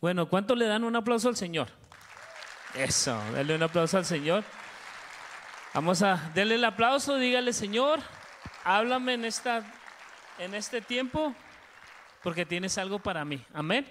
[0.00, 1.68] Bueno, ¿cuánto le dan un aplauso al Señor?
[2.76, 4.44] Eso, dale un aplauso al Señor.
[5.74, 7.98] Vamos a darle el aplauso, dígale, Señor,
[8.62, 9.64] háblame en, esta,
[10.38, 11.34] en este tiempo
[12.22, 13.44] porque tienes algo para mí.
[13.52, 13.88] Amén.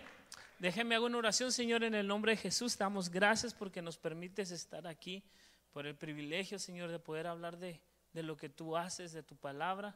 [0.59, 2.77] Déjeme hago una oración, Señor, en el nombre de Jesús.
[2.77, 5.25] Damos gracias porque nos permites estar aquí,
[5.73, 7.81] por el privilegio, Señor, de poder hablar de,
[8.13, 9.93] de lo que tú haces, de tu palabra.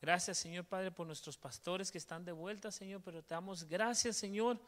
[0.00, 4.16] Gracias, Señor Padre, por nuestros pastores que están de vuelta, Señor, pero te damos gracias,
[4.16, 4.58] Señor,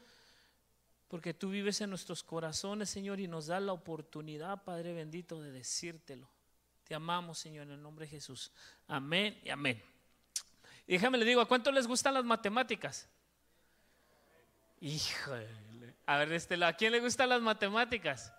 [1.10, 5.50] porque tú vives en nuestros corazones, Señor, y nos da la oportunidad, Padre bendito, de
[5.50, 6.30] decírtelo.
[6.84, 8.52] Te amamos, Señor, en el nombre de Jesús.
[8.86, 9.82] Amén y amén.
[10.86, 13.08] Y déjame le digo, ¿a cuánto les gustan las matemáticas?
[14.80, 15.48] Híjole.
[16.06, 18.32] A ver, este, ¿a quién le gustan las matemáticas?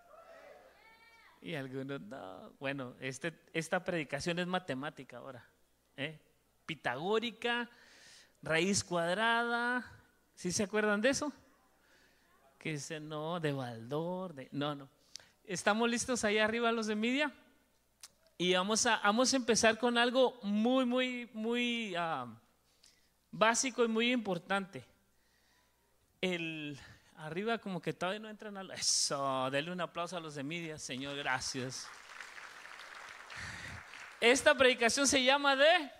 [1.41, 2.53] Y algunos no.
[2.57, 5.45] Bueno, este, esta predicación es matemática ahora.
[5.98, 6.17] ¿eh?
[6.65, 7.70] Pitagórica,
[8.41, 9.91] raíz cuadrada.
[10.35, 11.34] ¿Sí se acuerdan de eso?
[12.61, 14.88] Que dice, no, de Baldor, de, no, no.
[15.43, 17.34] ¿Estamos listos ahí arriba los de media?
[18.37, 22.27] Y vamos a, vamos a empezar con algo muy, muy, muy ah,
[23.32, 24.85] básico y muy importante
[26.21, 26.79] el
[27.15, 30.77] arriba como que todavía no entran a eso, denle un aplauso a los de media,
[30.77, 31.87] Señor, gracias.
[34.20, 35.91] Esta predicación se llama de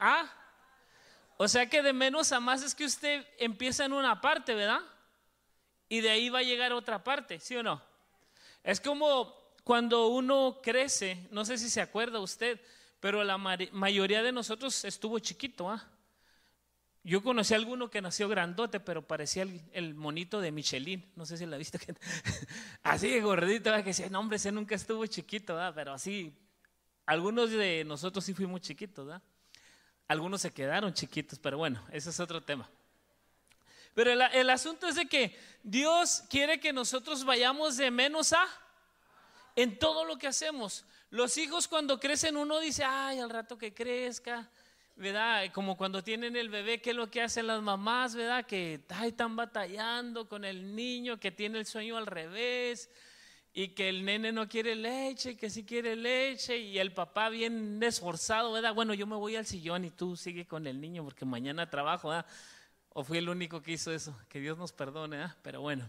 [0.00, 0.24] ah,
[1.36, 4.80] o sea que de menos a más es que usted empieza en una parte, ¿verdad?
[5.94, 7.80] Y de ahí va a llegar otra parte, ¿sí o no?
[8.64, 12.60] Es como cuando uno crece, no sé si se acuerda usted,
[12.98, 15.88] pero la mayoría de nosotros estuvo chiquito, ¿ah?
[17.04, 21.12] Yo conocí a alguno que nació grandote, pero parecía el, monito de Michelin.
[21.14, 21.78] No sé si la viste.
[22.82, 26.36] así de gordito, que decía, no, hombre, ese nunca estuvo chiquito, pero así.
[27.06, 29.20] Algunos de nosotros sí fuimos chiquitos.
[30.08, 32.68] Algunos se quedaron chiquitos, pero bueno, ese es otro tema.
[33.94, 38.44] Pero el, asunto es de que Dios quiere que nosotros vayamos de menos a
[39.54, 40.84] en todo lo que hacemos.
[41.10, 44.50] Los hijos cuando crecen uno dice, ay, al rato que crezca,
[44.96, 45.44] ¿verdad?
[45.52, 48.44] Como cuando tienen el bebé, ¿qué es lo que hacen las mamás, ¿verdad?
[48.44, 52.90] Que están batallando con el niño que tiene el sueño al revés
[53.52, 57.80] y que el nene no quiere leche, que sí quiere leche y el papá bien
[57.80, 58.74] esforzado, ¿verdad?
[58.74, 62.08] Bueno, yo me voy al sillón y tú sigue con el niño porque mañana trabajo,
[62.08, 62.26] ¿verdad?
[62.94, 65.36] O fui el único que hizo eso, que Dios nos perdone, ¿verdad?
[65.42, 65.84] Pero bueno.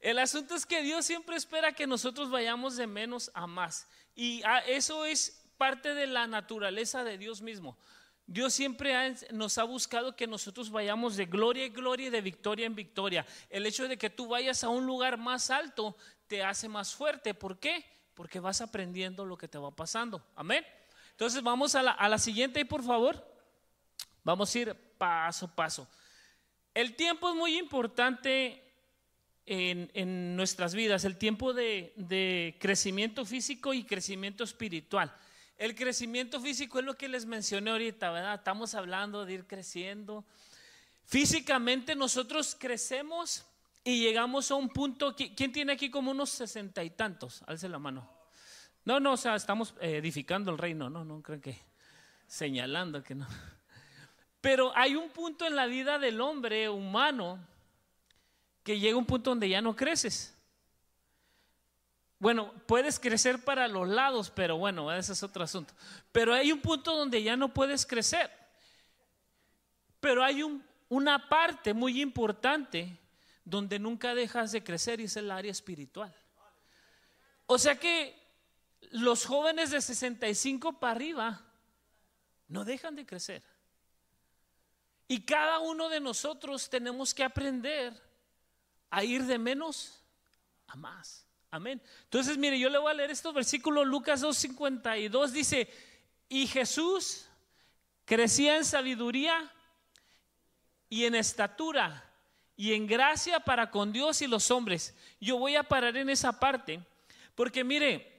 [0.00, 3.86] El asunto es que Dios siempre espera que nosotros vayamos de menos a más.
[4.14, 7.78] Y ah, eso es parte de la naturaleza de Dios mismo.
[8.26, 12.66] Dios siempre nos ha buscado que nosotros vayamos de gloria en gloria y de victoria
[12.66, 13.24] en victoria.
[13.48, 15.96] El hecho de que tú vayas a un lugar más alto
[16.26, 17.32] te hace más fuerte.
[17.32, 17.84] ¿Por qué?
[18.14, 20.20] Porque vas aprendiendo lo que te va pasando.
[20.34, 20.66] Amén.
[21.12, 23.24] Entonces vamos a la, a la siguiente, por favor.
[24.24, 25.88] Vamos a ir paso a paso.
[26.74, 28.62] El tiempo es muy importante
[29.46, 35.14] en, nuestras vidas, el tiempo de, de crecimiento físico y crecimiento espiritual.
[35.56, 38.34] El crecimiento físico es lo que les mencioné ahorita, ¿verdad?
[38.34, 40.24] Estamos hablando de ir creciendo.
[41.04, 43.46] Físicamente nosotros crecemos
[43.84, 47.44] y llegamos a un punto, ¿quién tiene aquí como unos sesenta y tantos?
[47.46, 48.10] Alce la mano.
[48.84, 51.58] No, no, o sea, estamos edificando el reino, no, no creen que
[52.26, 53.26] señalando que no.
[54.44, 57.38] Pero hay un punto en la vida del hombre humano
[58.62, 60.36] que llega un punto donde ya no creces.
[62.18, 65.72] Bueno, puedes crecer para los lados, pero bueno, ese es otro asunto.
[66.12, 68.30] Pero hay un punto donde ya no puedes crecer.
[69.98, 70.42] Pero hay
[70.90, 72.98] una parte muy importante
[73.46, 76.14] donde nunca dejas de crecer y es el área espiritual.
[77.46, 78.14] O sea que
[78.90, 81.40] los jóvenes de 65 para arriba
[82.46, 83.53] no dejan de crecer.
[85.06, 87.92] Y cada uno de nosotros tenemos que aprender
[88.90, 90.02] a ir de menos
[90.66, 91.26] a más.
[91.50, 91.80] Amén.
[92.04, 93.86] Entonces, mire, yo le voy a leer estos versículos.
[93.86, 95.68] Lucas 2.52 dice,
[96.28, 97.26] y Jesús
[98.04, 99.52] crecía en sabiduría
[100.88, 102.10] y en estatura
[102.56, 104.96] y en gracia para con Dios y los hombres.
[105.20, 106.80] Yo voy a parar en esa parte,
[107.34, 108.10] porque mire,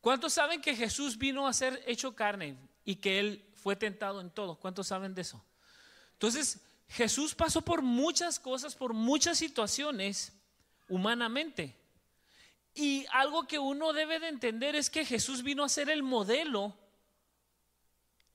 [0.00, 4.28] ¿cuántos saben que Jesús vino a ser hecho carne y que Él fue tentado en
[4.28, 4.56] todo?
[4.56, 5.42] ¿Cuántos saben de eso?
[6.12, 10.34] Entonces, Jesús pasó por muchas cosas, por muchas situaciones
[10.86, 11.74] humanamente.
[12.74, 16.76] Y algo que uno debe de entender es que Jesús vino a ser el modelo,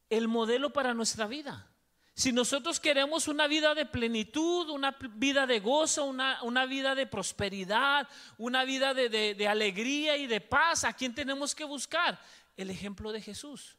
[0.09, 1.67] el modelo para nuestra vida.
[2.15, 7.05] Si nosotros queremos una vida de plenitud, una vida de gozo, una, una vida de
[7.05, 8.07] prosperidad,
[8.39, 12.19] una vida de, de alegría y de paz, ¿a quién tenemos que buscar?
[12.57, 13.78] El ejemplo de Jesús.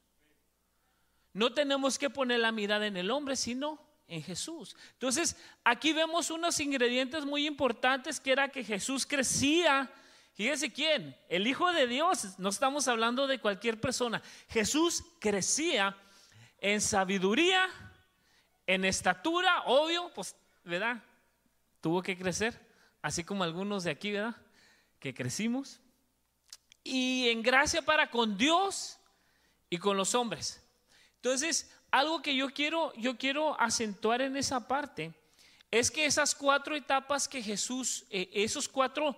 [1.32, 3.79] No tenemos que poner la mirada en el hombre, sino
[4.11, 4.77] en Jesús.
[4.94, 9.91] Entonces, aquí vemos unos ingredientes muy importantes que era que Jesús crecía.
[10.32, 14.21] Fíjese quién, el Hijo de Dios, no estamos hablando de cualquier persona.
[14.49, 15.97] Jesús crecía
[16.59, 17.69] en sabiduría,
[18.67, 20.35] en estatura, obvio, pues,
[20.65, 21.03] ¿verdad?
[21.81, 22.59] Tuvo que crecer,
[23.03, 24.37] así como algunos de aquí, ¿verdad?
[24.99, 25.81] Que crecimos.
[26.83, 28.99] Y en gracia para con Dios
[29.69, 30.62] y con los hombres.
[31.23, 35.13] Entonces, algo que yo quiero, yo quiero acentuar en esa parte
[35.71, 39.15] es que esas cuatro etapas que Jesús, eh, esos cuatro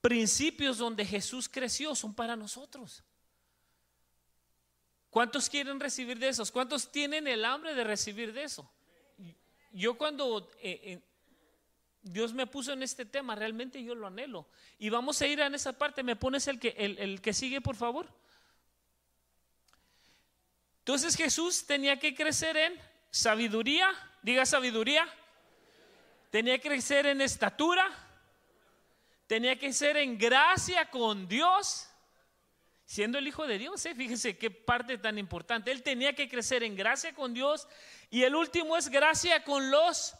[0.00, 3.02] principios donde Jesús creció son para nosotros.
[5.10, 6.52] ¿Cuántos quieren recibir de esos?
[6.52, 8.70] ¿Cuántos tienen el hambre de recibir de eso?
[9.72, 11.00] Yo cuando eh, eh,
[12.00, 14.46] Dios me puso en este tema, realmente yo lo anhelo.
[14.78, 16.04] Y vamos a ir en esa parte.
[16.04, 18.08] ¿Me pones el que, el que sigue, por favor?
[20.84, 22.78] Entonces Jesús tenía que crecer en
[23.10, 23.88] sabiduría,
[24.20, 25.08] diga sabiduría,
[26.28, 27.88] tenía que crecer en estatura,
[29.26, 31.88] tenía que ser en gracia con Dios,
[32.84, 33.94] siendo el Hijo de Dios, ¿eh?
[33.94, 37.66] fíjese qué parte tan importante, él tenía que crecer en gracia con Dios
[38.10, 40.14] y el último es gracia con los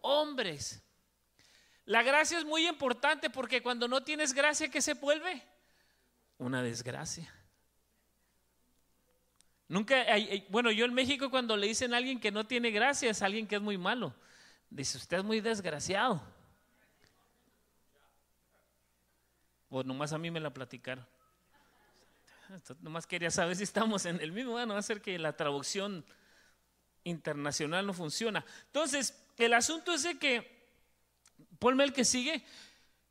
[0.00, 0.82] hombres.
[1.84, 5.46] La gracia es muy importante porque cuando no tienes gracia, ¿qué se vuelve?
[6.38, 7.30] Una desgracia.
[9.68, 13.10] Nunca, hay, bueno, yo en México cuando le dicen a alguien que no tiene gracia
[13.10, 14.14] es alguien que es muy malo.
[14.70, 16.22] Dice, usted es muy desgraciado.
[19.68, 21.04] O nomás a mí me la platicaron.
[22.80, 24.52] nomás quería saber si estamos en el mismo.
[24.52, 26.04] Bueno, va a ser que la traducción
[27.02, 28.44] internacional no funciona.
[28.66, 30.68] Entonces, el asunto es de que,
[31.58, 32.44] ponme el que sigue,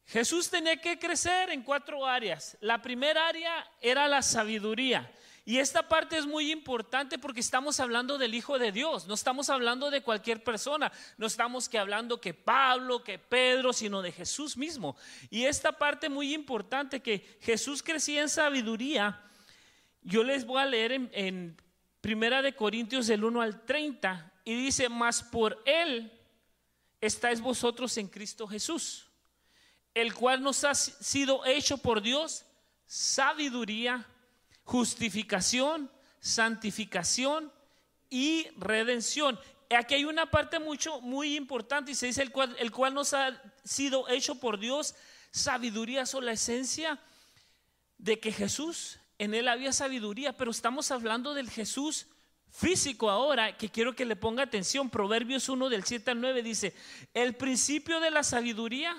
[0.08, 2.58] Jesús tenía que crecer en cuatro áreas.
[2.62, 5.12] La primera área era la sabiduría.
[5.48, 9.52] Y esta parte es muy importante porque estamos hablando del Hijo de Dios, no estamos
[9.52, 14.58] hablando de cualquier persona, no estamos que hablando que Pablo, que Pedro, sino de Jesús
[14.58, 14.98] mismo.
[15.30, 19.22] Y esta parte muy importante que Jesús crecía en sabiduría,
[20.02, 21.56] yo les voy a leer en,
[22.02, 26.12] Primera de Corintios del 1 al 30 y dice, mas por él
[27.02, 29.08] estáis vosotros en Cristo Jesús,
[29.92, 32.46] el cual nos ha sido hecho por Dios
[32.86, 34.08] sabiduría
[34.66, 35.90] justificación,
[36.20, 37.52] santificación
[38.10, 39.40] y redención.
[39.70, 43.14] Aquí hay una parte mucho, muy importante y se dice el cual, el cual nos
[43.14, 44.96] ha sido hecho por Dios
[45.32, 47.00] sabiduría o la esencia
[47.98, 52.08] de que Jesús, en él había sabiduría, pero estamos hablando del Jesús
[52.50, 54.90] físico ahora, que quiero que le ponga atención.
[54.90, 56.74] Proverbios 1 del 7 al 9 dice,
[57.14, 58.96] el principio de la sabiduría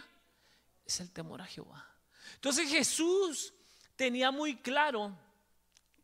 [0.85, 1.89] es el temor a Jehová.
[2.35, 3.55] Entonces Jesús
[3.97, 5.17] tenía muy claro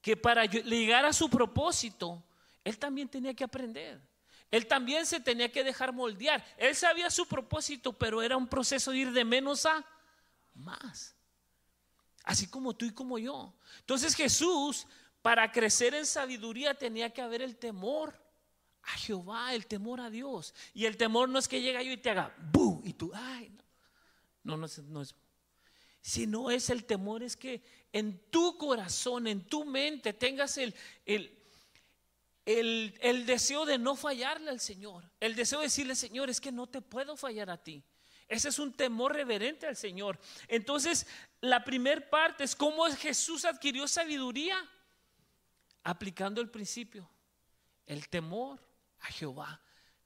[0.03, 2.23] que para llegar a su propósito,
[2.65, 4.01] él también tenía que aprender.
[4.51, 6.45] Él también se tenía que dejar moldear.
[6.59, 9.83] Él sabía su propósito, pero era un proceso de ir de menos a
[10.55, 11.15] más.
[12.25, 13.55] Así como tú y como yo.
[13.79, 14.87] Entonces Jesús,
[15.23, 18.21] para crecer en sabiduría, tenía que haber el temor
[18.83, 20.53] a Jehová, el temor a Dios.
[20.75, 22.83] Y el temor no es que llegue yo y te haga ¡bu!
[22.85, 24.57] y tú, ay, no.
[24.57, 25.15] No, no no es
[26.03, 27.63] si no es el temor, es que
[27.93, 30.75] en tu corazón, en tu mente, tengas el,
[31.07, 31.33] el,
[32.45, 35.09] el, deseo de no fallarle al Señor.
[35.21, 37.85] El deseo de decirle, Señor, es que no te puedo fallar a ti.
[38.27, 40.19] Ese es un temor reverente al Señor.
[40.49, 41.07] Entonces,
[41.41, 44.57] la primera parte es cómo Jesús adquirió sabiduría.
[45.85, 47.09] Aplicando el principio,
[47.87, 48.61] el temor
[49.01, 49.61] a Jehová,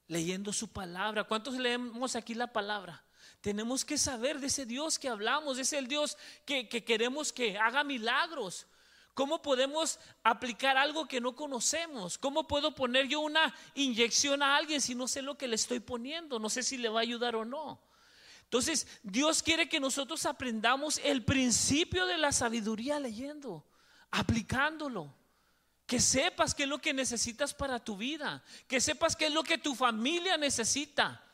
[0.07, 1.23] leyendo su palabra.
[1.23, 3.03] ¿Cuántos leemos aquí la palabra?
[3.41, 7.83] Tenemos que saber de ese Dios que hablamos, es el Dios que, queremos que haga
[7.83, 8.67] milagros.
[9.13, 12.17] ¿Cómo podemos aplicar algo que no conocemos?
[12.17, 15.79] ¿Cómo puedo poner yo una inyección a alguien si no sé lo que le estoy
[15.79, 16.39] poniendo?
[16.39, 17.79] No sé si le va a ayudar o no.
[18.43, 23.65] Entonces, Dios quiere que nosotros aprendamos el principio de la sabiduría leyendo,
[24.11, 25.13] aplicándolo.
[25.85, 29.43] Que sepas qué es lo que necesitas para tu vida, que sepas qué es lo
[29.43, 31.26] que tu familia necesita.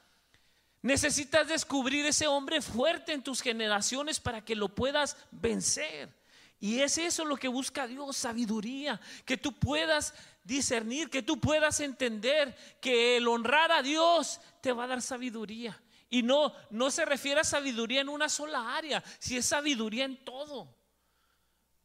[0.84, 6.14] Necesitas descubrir ese hombre fuerte en tus generaciones para que lo puedas vencer.
[6.60, 10.14] Y es eso lo que busca Dios, sabiduría, que tú puedas
[10.44, 15.82] discernir, que tú puedas entender que el honrar a Dios te va a dar sabiduría.
[16.10, 20.24] Y no, no se refiere a sabiduría en una sola área, si es sabiduría en
[20.26, 20.76] todo.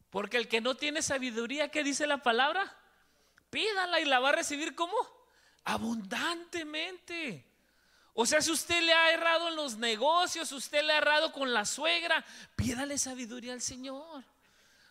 [0.09, 2.77] Porque el que no tiene sabiduría, ¿qué dice la palabra?
[3.49, 4.95] Pídala y la va a recibir como
[5.63, 7.48] abundantemente.
[8.21, 11.53] O sea, si usted le ha errado en los negocios, usted le ha errado con
[11.53, 14.25] la suegra, pídale sabiduría al Señor.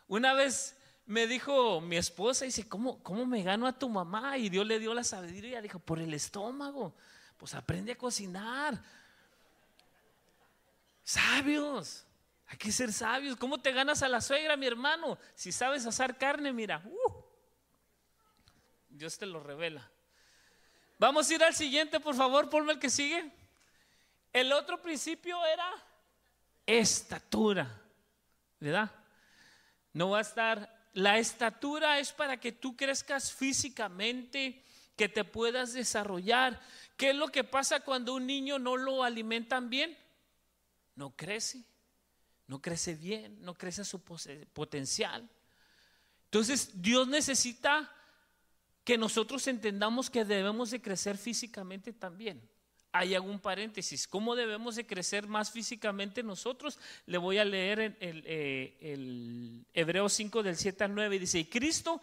[0.06, 4.38] Una vez me dijo mi esposa, dice, ¿cómo, ¿cómo me gano a tu mamá?
[4.38, 6.94] Y Dios le dio la sabiduría, dijo, por el estómago.
[7.36, 8.82] Pues aprende a cocinar.
[11.04, 12.06] Sabios.
[12.46, 13.36] Hay que ser sabios.
[13.36, 15.18] ¿Cómo te ganas a la suegra, mi hermano?
[15.34, 16.82] Si sabes asar carne, mira.
[16.82, 17.12] Uh.
[18.88, 19.86] Dios te lo revela.
[20.98, 23.30] Vamos a ir al siguiente, por favor, ponme el que sigue.
[24.32, 25.70] El otro principio era
[26.66, 27.70] estatura,
[28.58, 28.90] ¿verdad?
[29.92, 34.64] No va a estar, la estatura es para que tú crezcas físicamente,
[34.96, 36.60] que te puedas desarrollar.
[36.96, 39.96] ¿Qué es lo que pasa cuando un niño no lo alimentan bien?
[40.96, 41.62] No crece,
[42.48, 45.30] no crece bien, no crece su potencial.
[46.24, 47.90] Entonces Dios necesita
[48.88, 52.40] que nosotros entendamos que debemos de crecer físicamente también
[52.90, 54.08] hay algún paréntesis.
[54.08, 56.78] ¿Cómo debemos de crecer más físicamente nosotros?
[57.04, 61.18] Le voy a leer el, eh, el Hebreo 5 del 7 al 9.
[61.18, 62.00] Dice, y Cristo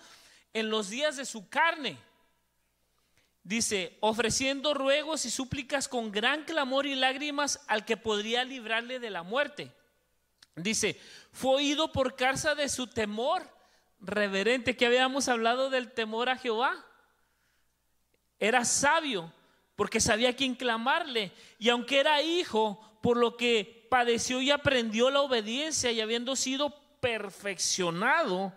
[0.54, 1.98] en los días de su carne,
[3.42, 9.10] dice, ofreciendo ruegos y súplicas con gran clamor y lágrimas al que podría librarle de
[9.10, 9.72] la muerte.
[10.56, 11.02] Dice,
[11.32, 13.55] fue oído por causa de su temor
[14.06, 16.86] reverente, que habíamos hablado del temor a Jehová.
[18.40, 19.32] Era sabio
[19.76, 21.32] porque sabía quién clamarle.
[21.60, 26.74] Y aunque era hijo, por lo que padeció y aprendió la obediencia y habiendo sido
[27.00, 28.54] perfeccionado,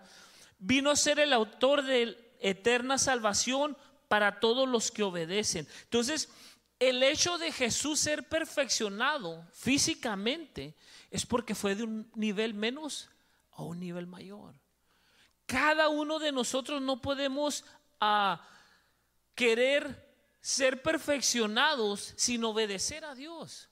[0.57, 3.77] vino a ser el autor de eterna salvación
[4.07, 5.67] para todos los que obedecen.
[5.83, 6.29] Entonces,
[6.79, 10.75] el hecho de Jesús ser perfeccionado físicamente
[11.11, 13.09] es porque fue de un nivel menos
[13.51, 14.55] a un nivel mayor.
[15.49, 17.65] Cada uno de nosotros no podemos
[17.99, 18.39] ah,
[19.33, 20.07] querer
[20.39, 23.67] ser perfeccionados sin obedecer a Dios.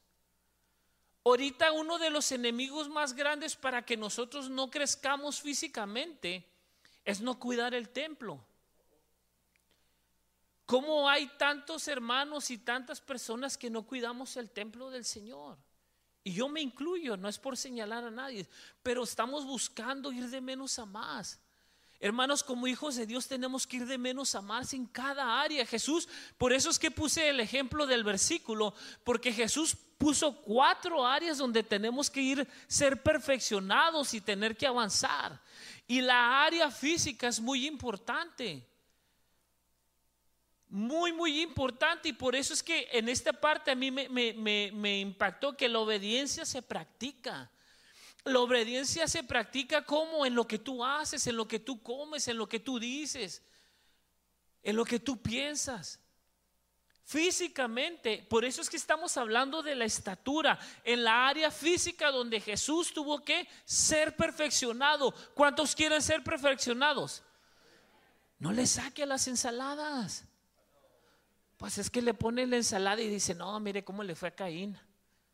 [1.23, 6.49] Ahorita uno de los enemigos más grandes para que nosotros no crezcamos físicamente
[7.05, 8.43] es no cuidar el templo.
[10.65, 15.59] ¿Cómo hay tantos hermanos y tantas personas que no cuidamos el templo del Señor?
[16.23, 18.49] Y yo me incluyo, no es por señalar a nadie,
[18.81, 21.39] pero estamos buscando ir de menos a más.
[21.99, 25.65] Hermanos, como hijos de Dios tenemos que ir de menos a más en cada área.
[25.65, 31.39] Jesús, por eso es que puse el ejemplo del versículo, porque Jesús puso cuatro áreas
[31.39, 35.41] donde tenemos que ir, ser perfeccionados y tener que avanzar.
[35.87, 38.63] Y la área física es muy importante.
[40.69, 42.09] Muy, muy importante.
[42.09, 44.07] Y por eso es que en esta parte a mí me,
[44.71, 47.49] me impactó que la obediencia se practica.
[48.27, 52.27] La obediencia se practica como en lo que tú haces, en lo que tú comes,
[52.27, 53.41] en lo que tú dices,
[54.63, 55.99] en lo que tú piensas.
[57.03, 62.41] Físicamente, por eso es que estamos hablando de la estatura, en la área física donde
[62.41, 65.13] Jesús tuvo que ser perfeccionado.
[65.33, 67.23] ¿Cuántos quieren ser perfeccionados?
[68.39, 70.25] No le saque a las ensaladas.
[71.55, 74.35] Pues es que le pone la ensalada y dice, no, mire cómo le fue a
[74.35, 74.77] Caín.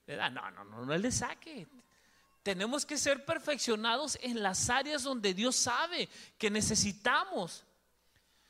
[0.06, 1.68] No, no, no, no le saque.
[2.44, 7.64] Tenemos que ser perfeccionados en las áreas donde Dios sabe que necesitamos.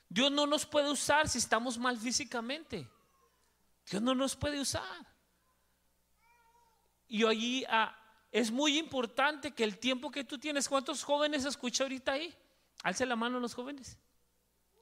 [0.10, 2.90] Dios no nos puede usar si estamos mal físicamente.
[3.90, 5.08] Dios no nos puede usar.
[7.08, 7.96] Y allí ah,
[8.32, 12.36] es muy importante que el tiempo que tú tienes, ¿cuántos jóvenes escucha ahorita ahí?
[12.82, 14.00] Alce la mano los jóvenes.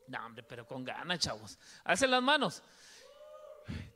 [0.07, 1.59] No, hombre, pero con ganas, chavos.
[1.83, 2.63] Alce las manos.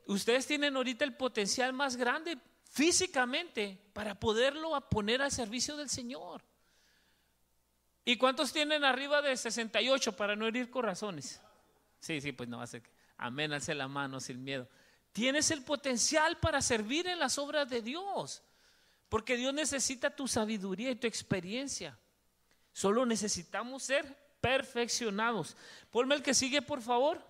[0.06, 2.38] Ustedes tienen ahorita el potencial más grande
[2.76, 6.42] físicamente para poderlo poner al servicio del Señor.
[8.04, 11.40] ¿Y cuántos tienen arriba de 68 para no herir corazones?
[12.00, 12.82] Sí, sí, pues no a ser.
[13.16, 14.68] Amén, alce la mano sin miedo.
[15.12, 18.42] Tienes el potencial para servir en las obras de Dios,
[19.08, 21.98] porque Dios necesita tu sabiduría y tu experiencia.
[22.74, 25.56] Solo necesitamos ser perfeccionados.
[25.90, 27.26] Ponme el que sigue, por favor.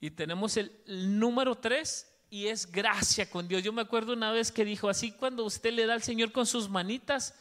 [0.00, 3.62] Y tenemos el número 3, y es gracia con Dios.
[3.62, 6.46] Yo me acuerdo una vez que dijo, así cuando usted le da al Señor con
[6.46, 7.34] sus manitas,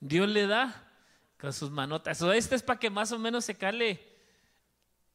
[0.00, 0.90] Dios le da
[1.38, 2.20] con sus manotas.
[2.22, 4.00] O este es para que más o menos se cale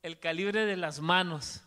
[0.01, 1.61] el calibre de las manos.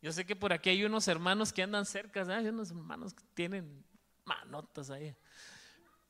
[0.00, 3.24] Yo sé que por aquí hay unos hermanos que andan cerca, hay unos hermanos que
[3.34, 3.84] tienen
[4.24, 5.14] manotas ahí.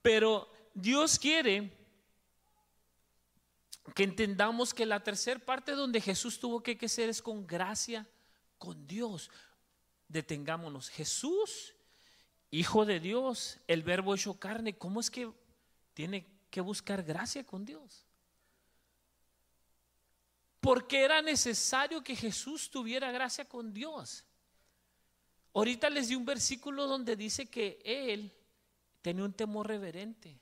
[0.03, 1.73] Pero Dios quiere
[3.95, 8.07] que entendamos que la tercera parte donde Jesús tuvo que ser es con gracia
[8.59, 9.31] con Dios
[10.09, 10.89] detengámonos.
[10.89, 11.75] Jesús,
[12.51, 15.31] Hijo de Dios, el verbo hecho carne, ¿cómo es que
[15.93, 18.07] tiene que buscar gracia con Dios?
[20.61, 24.25] Porque era necesario que Jesús tuviera gracia con Dios.
[25.53, 28.33] Ahorita les di un versículo donde dice que Él
[29.03, 30.41] tenía un temor reverente.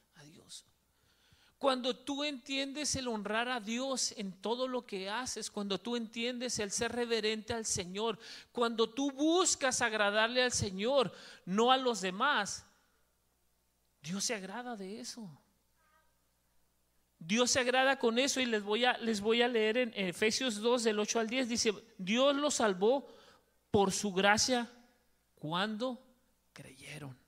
[1.67, 6.61] Cuando tú entiendes el honrar a Dios en todo lo que haces, cuando tú entiendes
[6.61, 8.21] el ser reverente al Señor,
[8.53, 11.13] cuando tú buscas agradarle al Señor,
[11.45, 12.65] no a los demás,
[14.01, 15.29] Dios se agrada de eso.
[17.19, 20.61] Dios se agrada con eso y les voy a, les voy a leer en Efesios
[20.61, 21.49] 2 del 8 al 10.
[21.49, 23.13] Dice, Dios los salvó
[23.73, 24.71] por su gracia
[25.35, 26.01] cuando
[26.53, 27.26] creyeron.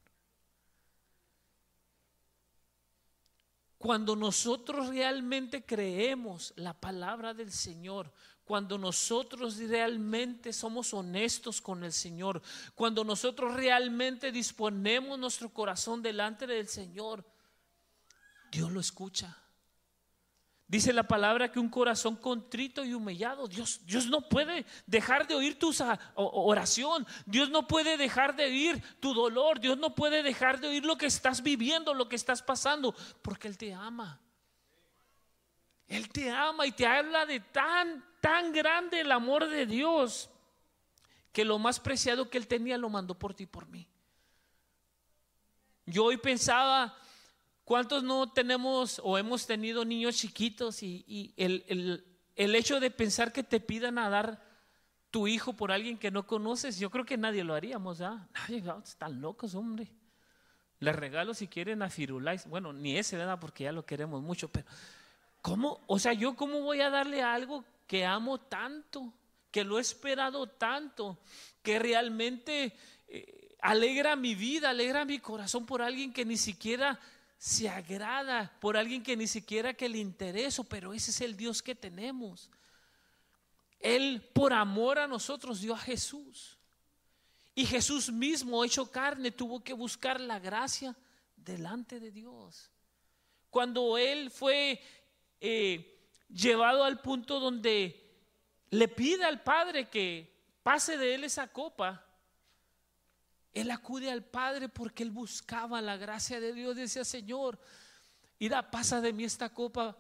[3.78, 8.12] Cuando nosotros realmente creemos la palabra del Señor,
[8.44, 12.42] cuando nosotros realmente somos honestos con el Señor,
[12.74, 17.24] cuando nosotros realmente disponemos nuestro corazón delante del Señor,
[18.50, 19.36] Dios lo escucha.
[20.68, 25.34] Dice la palabra que un corazón contrito y humillado, Dios, Dios no puede dejar de
[25.34, 25.72] oír tu
[26.14, 30.84] oración, Dios no puede dejar de oír tu dolor, Dios no puede dejar de oír
[30.84, 34.20] lo que estás viviendo, lo que estás pasando, porque Él te ama.
[35.86, 40.28] Él te ama y te habla de tan, tan grande el amor de Dios,
[41.32, 43.88] que lo más preciado que Él tenía lo mandó por ti y por mí.
[45.86, 46.94] Yo hoy pensaba
[47.68, 52.02] ¿Cuántos no tenemos o hemos tenido niños chiquitos y, el,
[52.34, 54.42] hecho de pensar que te pidan a dar
[55.10, 58.26] tu hijo por alguien que no conoces, yo creo que nadie lo haríamos, ¿ya?
[58.32, 59.86] Nadie, están locos, hombre.
[60.80, 63.38] Les regalo si quieren a Firulais, bueno, ni ese, ¿verdad?
[63.38, 64.66] Porque ya lo queremos mucho, pero
[65.42, 65.82] ¿cómo?
[65.88, 69.12] O sea, yo cómo voy a darle algo que amo tanto,
[69.50, 71.18] que lo he esperado tanto,
[71.62, 72.74] que realmente
[73.08, 76.98] eh, alegra mi vida, alegra mi corazón por alguien que ni siquiera
[77.38, 81.62] se agrada por alguien que ni siquiera que le interesa, pero ese es el Dios
[81.62, 82.50] que tenemos.
[83.78, 86.58] Él por amor a nosotros dio a Jesús.
[87.54, 90.96] Y Jesús mismo, hecho carne, tuvo que buscar la gracia
[91.36, 92.70] delante de Dios.
[93.50, 94.80] Cuando Él fue
[95.40, 95.96] eh,
[96.28, 98.04] llevado al punto donde
[98.70, 102.04] le pide al Padre que pase de Él esa copa,
[103.54, 106.76] él acude al Padre porque él buscaba la gracia de Dios.
[106.76, 107.58] Decía, Señor,
[108.38, 109.96] ira, pasa de mí esta copa,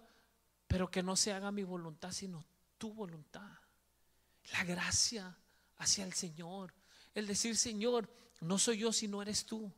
[0.66, 2.44] pero que no se haga mi voluntad, sino
[2.76, 3.50] tu voluntad.
[4.52, 5.36] La gracia
[5.78, 6.74] hacia el Señor.
[7.14, 8.08] El decir, Señor,
[8.40, 9.72] no soy yo, sino eres tú.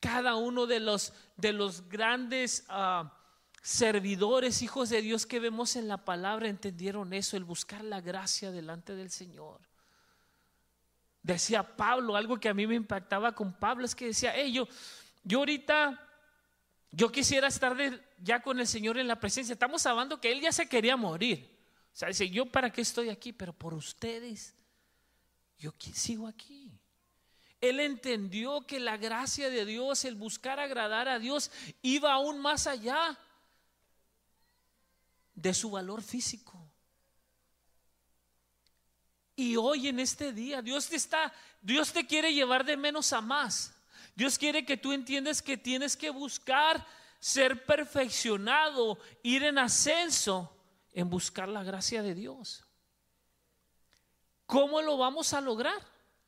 [0.00, 3.16] Cada uno de los, de los grandes ah,
[3.62, 8.50] servidores, hijos de Dios que vemos en la palabra, entendieron eso, el buscar la gracia
[8.50, 9.60] delante del Señor.
[11.22, 14.66] Decía Pablo, algo que a mí me impactaba con Pablo es que decía, hey, yo,
[15.22, 16.00] yo ahorita,
[16.90, 17.76] yo quisiera estar
[18.18, 19.52] ya con el Señor en la presencia.
[19.52, 21.48] Estamos hablando que él ya se quería morir.
[21.92, 24.54] O sea, dice, yo para qué estoy aquí, pero por ustedes,
[25.58, 26.72] yo sigo aquí.
[27.60, 32.66] Él entendió que la gracia de Dios, el buscar agradar a Dios, iba aún más
[32.66, 33.16] allá
[35.34, 36.71] de su valor físico.
[39.34, 43.20] Y hoy en este día Dios te está, Dios te quiere llevar de menos a
[43.20, 43.74] más.
[44.14, 46.86] Dios quiere que tú entiendas que tienes que buscar
[47.18, 50.54] ser perfeccionado, ir en ascenso
[50.92, 52.64] en buscar la gracia de Dios.
[54.46, 55.80] ¿Cómo lo vamos a lograr?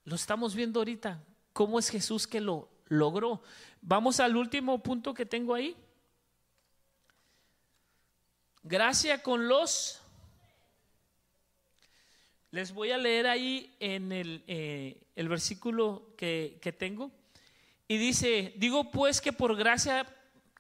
[0.04, 1.22] Lo estamos viendo ahorita.
[1.52, 3.42] ¿Cómo es Jesús que lo logró?
[3.82, 5.76] Vamos al último punto que tengo ahí.
[8.62, 10.00] Gracia con los
[12.54, 17.10] les voy a leer ahí en el, eh, el versículo que, que tengo.
[17.88, 20.06] Y dice, digo pues que por gracia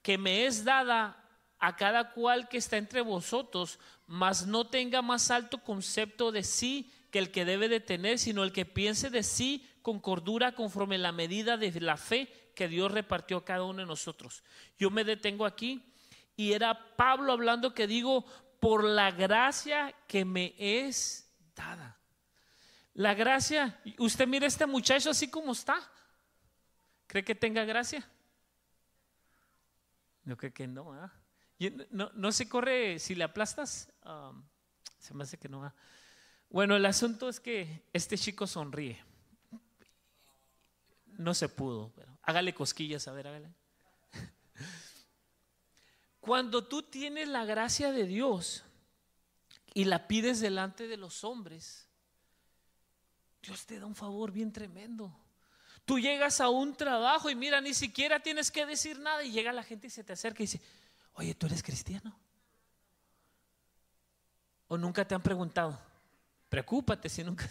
[0.02, 1.24] que me es dada
[1.60, 3.78] a cada cual que está entre vosotros,
[4.08, 8.42] mas no tenga más alto concepto de sí que el que debe de tener, sino
[8.42, 12.26] el que piense de sí con cordura conforme la medida de la fe
[12.56, 14.42] que Dios repartió a cada uno de nosotros.
[14.80, 15.80] Yo me detengo aquí
[16.36, 18.24] y era Pablo hablando que digo,
[18.58, 21.23] por la gracia que me es
[22.94, 25.76] la gracia, usted mira a este muchacho así como está.
[27.08, 28.08] ¿Cree que tenga gracia?
[30.24, 31.10] Yo creo que no,
[31.90, 33.92] no, se corre si le aplastas.
[34.04, 34.44] Um,
[34.98, 35.72] se me hace que no.
[36.50, 39.02] Bueno, el asunto es que este chico sonríe.
[41.18, 43.52] No se pudo, pero hágale cosquillas, a ver, hágale.
[46.20, 48.63] Cuando tú tienes la gracia de Dios,
[49.74, 51.88] y la pides delante de los hombres,
[53.42, 55.14] Dios te da un favor bien tremendo.
[55.84, 59.52] Tú llegas a un trabajo y mira, ni siquiera tienes que decir nada y llega
[59.52, 60.60] la gente y se te acerca y dice,
[61.14, 62.16] oye, ¿tú eres cristiano?
[64.68, 65.78] ¿O nunca te han preguntado?
[66.48, 67.48] Preocúpate si nunca...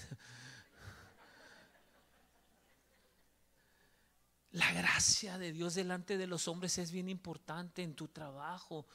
[4.54, 8.86] La gracia de Dios delante de los hombres es bien importante en tu trabajo,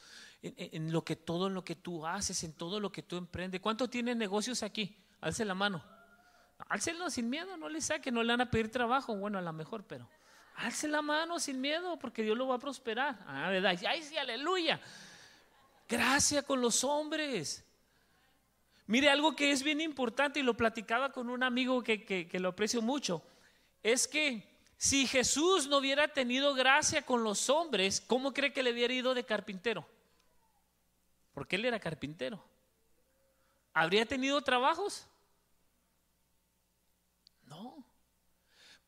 [0.40, 3.60] en, lo que todo lo que tú haces, en todo lo que tú emprendes.
[3.60, 4.96] ¿Cuántos tienen negocios aquí?
[5.20, 5.82] Alce la mano.
[6.68, 9.52] Álcelo sin miedo, no le saque, no le van a pedir trabajo, bueno, a lo
[9.52, 10.08] mejor, pero
[10.54, 13.18] alce la mano sin miedo, porque Dios lo va a prosperar.
[13.26, 13.76] Ah, ¿verdad?
[13.88, 14.80] Ay, sí, aleluya.
[15.88, 17.64] Gracia con los hombres.
[18.86, 22.50] Mire, algo que es bien importante y lo platicaba con un amigo que, que lo
[22.50, 23.24] aprecio mucho,
[23.82, 28.72] es que si Jesús no hubiera tenido gracia con los hombres, ¿cómo cree que le
[28.72, 29.84] hubiera ido de carpintero?
[31.34, 32.42] Porque él era carpintero.
[33.74, 35.04] ¿Habría tenido trabajos?
[37.44, 37.84] No.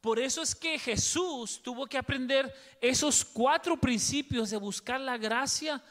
[0.00, 5.82] Por eso es que Jesús tuvo que aprender esos cuatro principios de buscar la gracia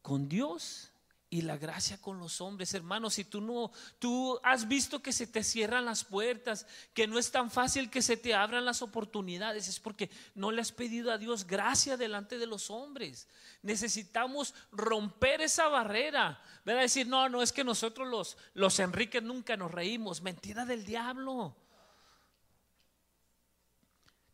[0.00, 0.92] con Dios
[1.28, 3.14] y la gracia con los hombres, hermanos.
[3.14, 7.30] Si tú no, tú has visto que se te cierran las puertas, que no es
[7.30, 11.18] tan fácil que se te abran las oportunidades, es porque no le has pedido a
[11.18, 13.28] Dios gracia delante de los hombres.
[13.62, 16.82] Necesitamos romper esa barrera, ¿verdad?
[16.82, 21.56] Decir, no, no es que nosotros los, los Enriques nunca nos reímos, mentira del diablo.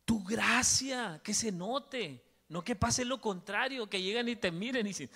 [0.05, 4.85] Tu gracia, que se note, no que pase lo contrario, que lleguen y te miren
[4.85, 5.09] y dicen,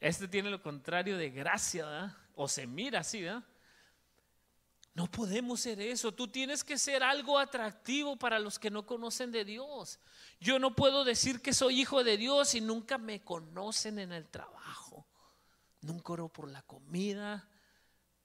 [0.00, 2.16] este tiene lo contrario de gracia, ¿verdad?
[2.34, 3.44] O se mira así, ¿verdad?
[4.94, 6.12] No podemos ser eso.
[6.12, 10.00] Tú tienes que ser algo atractivo para los que no conocen de Dios.
[10.40, 14.28] Yo no puedo decir que soy hijo de Dios y nunca me conocen en el
[14.28, 15.06] trabajo.
[15.82, 17.48] Nunca oro por la comida.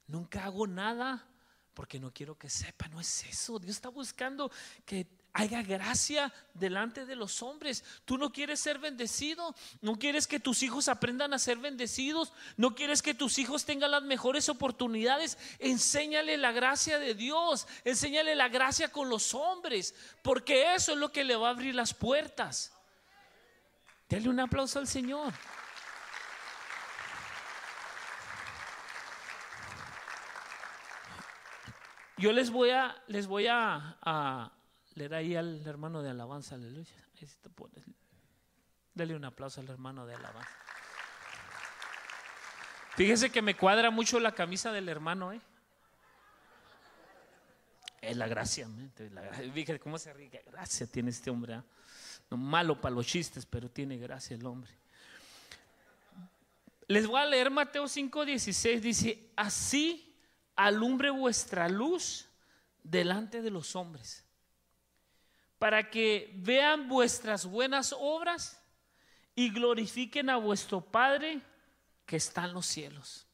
[0.08, 1.28] Nunca hago nada
[1.74, 2.88] porque no quiero que sepa.
[2.88, 3.60] No es eso.
[3.60, 4.52] Dios está buscando
[4.86, 7.84] que haya gracia delante de los hombres.
[8.06, 12.74] Tú no quieres ser bendecido, no quieres que tus hijos aprendan a ser bendecidos, no
[12.74, 15.38] quieres que tus hijos tengan las mejores oportunidades.
[15.60, 21.12] Enséñale la gracia de Dios, enséñale la gracia con los hombres, porque eso es lo
[21.12, 22.71] que le va a abrir las puertas.
[24.08, 25.34] Dale un aplauso al Señor.
[32.17, 34.55] Yo les voy a, les voy a, a
[34.95, 36.95] le da ahí al hermano de alabanza, aleluya.
[37.21, 37.84] Ahí te pones.
[38.93, 40.49] Dale un aplauso al hermano de alabanza.
[42.95, 45.41] Fíjese que me cuadra mucho la camisa del hermano, ¿eh?
[48.01, 48.69] Es la gracia,
[49.53, 50.29] Fíjese cómo se ríe.
[50.45, 51.55] Gracia tiene este hombre.
[51.55, 51.63] ¿ah?
[52.29, 54.71] No malo para los chistes, pero tiene gracia el hombre.
[56.88, 58.79] Les voy a leer Mateo 5:16.
[58.79, 60.15] Dice: Así
[60.55, 62.27] alumbre vuestra luz
[62.84, 64.25] delante de los hombres
[65.60, 68.62] para que vean vuestras buenas obras
[69.36, 71.41] y glorifiquen a vuestro Padre
[72.06, 73.26] que está en los cielos.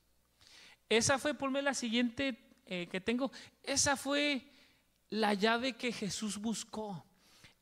[0.90, 3.32] Esa fue, ponme la siguiente eh, que tengo,
[3.64, 4.46] esa fue
[5.10, 7.06] la llave que Jesús buscó.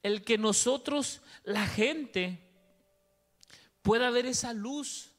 [0.02, 2.40] El que nosotros, la gente,
[3.82, 5.12] pueda ver esa luz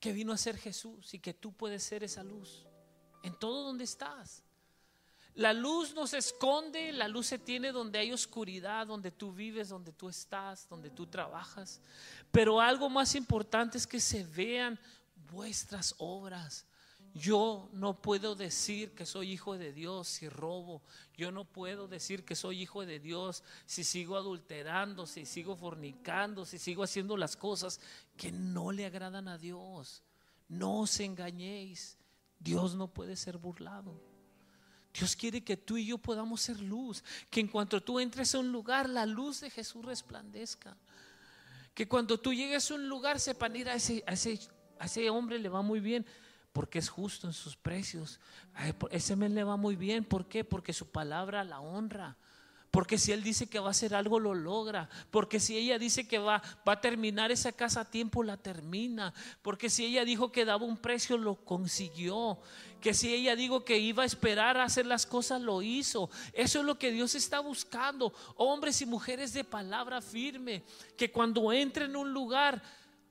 [0.00, 2.66] que vino a ser Jesús y que tú puedes ser esa luz
[3.22, 4.42] en todo donde estás.
[5.38, 9.92] La luz nos esconde, la luz se tiene donde hay oscuridad, donde tú vives, donde
[9.92, 11.80] tú estás, donde tú trabajas.
[12.32, 14.76] Pero algo más importante es que se vean
[15.30, 16.66] vuestras obras.
[17.14, 20.82] Yo no puedo decir que soy hijo de Dios si robo.
[21.16, 26.46] Yo no puedo decir que soy hijo de Dios si sigo adulterando, si sigo fornicando,
[26.46, 27.80] si sigo haciendo las cosas
[28.16, 30.02] que no le agradan a Dios.
[30.48, 31.96] No os engañéis.
[32.40, 34.07] Dios no puede ser burlado.
[34.98, 38.40] Dios quiere que tú y yo podamos ser luz, que en cuanto tú entres a
[38.40, 40.76] un lugar, la luz de Jesús resplandezca.
[41.72, 44.40] Que cuando tú llegues a un lugar, sepan ir a ese, a ese,
[44.80, 46.04] a ese hombre le va muy bien
[46.52, 48.18] porque es justo en sus precios.
[48.90, 50.42] Ese men le va muy bien, ¿por qué?
[50.42, 52.16] Porque su palabra la honra.
[52.70, 54.90] Porque si él dice que va a hacer algo, lo logra.
[55.10, 59.14] Porque si ella dice que va, va a terminar esa casa a tiempo, la termina.
[59.40, 62.38] Porque si ella dijo que daba un precio, lo consiguió.
[62.82, 66.10] Que si ella dijo que iba a esperar a hacer las cosas, lo hizo.
[66.34, 68.12] Eso es lo que Dios está buscando.
[68.36, 70.62] Hombres y mujeres de palabra firme.
[70.96, 72.62] Que cuando entren en un lugar,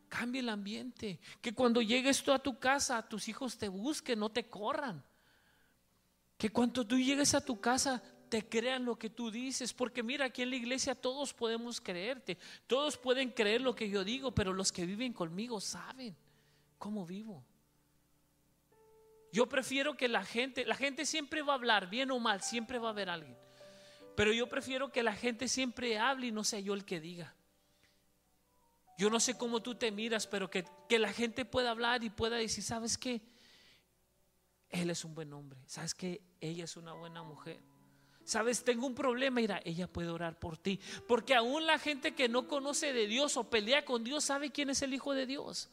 [0.07, 1.19] cambie el ambiente.
[1.41, 5.03] Que cuando llegues tú a tu casa, tus hijos te busquen, no te corran.
[6.37, 10.25] Que cuando tú llegues a tu casa, te crean lo que tú dices, porque mira,
[10.25, 12.37] aquí en la iglesia todos podemos creerte,
[12.67, 16.15] todos pueden creer lo que yo digo, pero los que viven conmigo saben
[16.77, 17.43] cómo vivo.
[19.31, 22.79] Yo prefiero que la gente, la gente siempre va a hablar, bien o mal, siempre
[22.79, 23.37] va a haber alguien,
[24.15, 27.35] pero yo prefiero que la gente siempre hable y no sea yo el que diga.
[28.97, 32.09] Yo no sé cómo tú te miras, pero que, que la gente pueda hablar y
[32.09, 33.21] pueda decir, ¿sabes qué?
[34.69, 37.59] Él es un buen hombre, ¿sabes que Ella es una buena mujer.
[38.27, 40.81] Sabes, tengo un problema, mira, ella puede orar por ti.
[41.07, 44.69] Porque aún la gente que no conoce de Dios o pelea con Dios sabe quién
[44.69, 45.69] es el Hijo de Dios.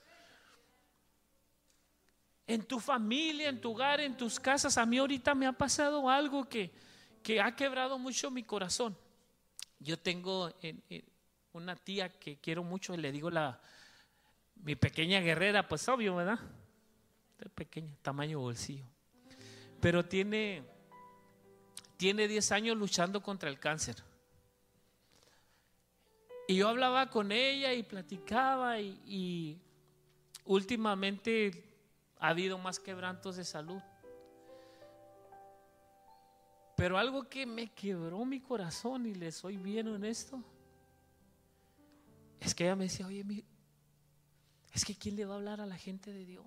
[2.46, 6.08] En tu familia, en tu hogar, en tus casas, a mí ahorita me ha pasado
[6.08, 6.70] algo que,
[7.24, 8.96] que ha quebrado mucho mi corazón.
[9.80, 10.52] Yo tengo
[11.54, 13.60] una tía que quiero mucho, y le digo la,
[14.62, 16.38] mi pequeña guerrera, pues obvio, ¿verdad?
[17.56, 18.84] pequeña, tamaño bolsillo.
[19.80, 20.62] Pero tiene
[21.96, 23.96] tiene 10 años luchando contra el cáncer.
[26.46, 29.58] Y yo hablaba con ella y platicaba y,
[30.44, 31.64] últimamente
[32.18, 33.80] ha habido más quebrantos de salud.
[36.76, 40.42] Pero algo que me quebró mi corazón y le soy bien honesto,
[42.40, 43.44] es que ella me decía, oye,
[44.72, 46.44] es que ¿quién le va a hablar a la gente de Dios?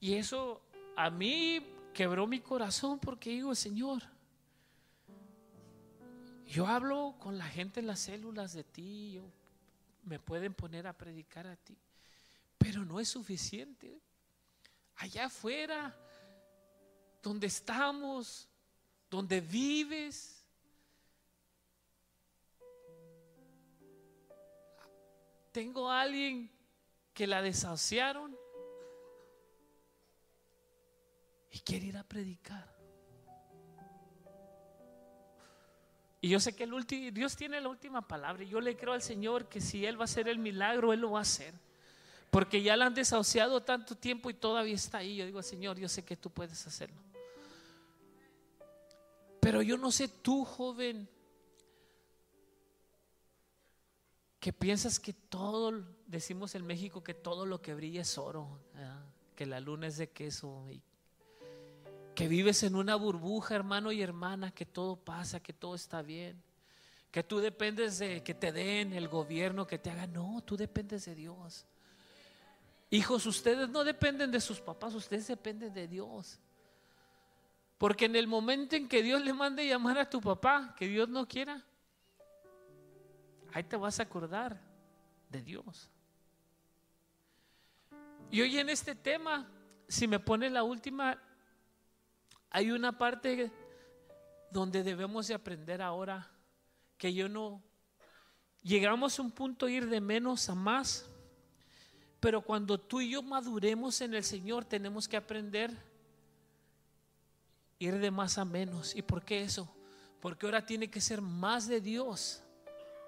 [0.00, 0.62] Y eso
[0.96, 4.02] a mí quebró mi corazón porque digo, Señor,
[6.46, 9.20] yo hablo con la gente en las células de ti,
[10.04, 11.76] me pueden poner a predicar a ti,
[12.58, 14.00] pero no es suficiente.
[14.96, 15.96] Allá afuera,
[17.22, 18.48] donde estamos,
[19.10, 20.44] donde vives,
[25.52, 26.50] tengo a alguien
[27.14, 28.41] que la desahuciaron
[31.52, 32.72] y quiere ir a predicar.
[36.20, 38.44] Y yo sé que el último, Dios tiene la última palabra.
[38.44, 41.00] Y yo le creo al Señor que si Él va a hacer el milagro, Él
[41.00, 41.52] lo va a hacer.
[42.30, 45.16] Porque ya la han desahuciado tanto tiempo y todavía está ahí.
[45.16, 47.02] Yo digo, Señor, yo sé que tú puedes hacerlo.
[49.40, 51.08] Pero yo no sé tú, joven,
[54.38, 58.60] que piensas que todo, decimos en México que todo lo que brilla es oro,
[59.34, 60.68] que la luna es de queso
[62.14, 66.42] que vives en una burbuja, hermano y hermana, que todo pasa, que todo está bien.
[67.10, 70.06] Que tú dependes de que te den el gobierno, que te haga.
[70.06, 71.66] No, tú dependes de Dios.
[72.90, 76.38] Hijos, ustedes no dependen de sus papás, ustedes dependen de Dios.
[77.78, 81.08] Porque en el momento en que Dios le mande llamar a tu papá, que Dios
[81.08, 81.64] no quiera,
[83.52, 84.60] ahí te vas a acordar
[85.28, 85.88] de Dios.
[88.30, 89.48] Y hoy en este tema,
[89.88, 91.18] si me pone la última,
[92.52, 93.50] hay una parte
[94.50, 96.30] donde debemos de aprender ahora
[96.98, 97.62] que yo no
[98.62, 101.08] llegamos a un punto de ir de menos a más,
[102.20, 105.76] pero cuando tú y yo maduremos en el Señor tenemos que aprender
[107.78, 108.94] ir de más a menos.
[108.94, 109.74] ¿Y por qué eso?
[110.20, 112.42] Porque ahora tiene que ser más de Dios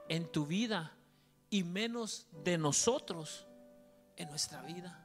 [0.09, 0.97] en tu vida
[1.51, 3.47] y menos de nosotros
[4.17, 5.04] en nuestra vida.